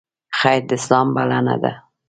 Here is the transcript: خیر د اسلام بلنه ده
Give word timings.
خیر 0.37 0.61
د 0.69 0.71
اسلام 0.77 1.07
بلنه 1.15 1.55
ده 1.63 1.71